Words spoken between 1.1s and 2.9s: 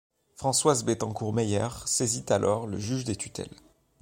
Meyers saisit alors le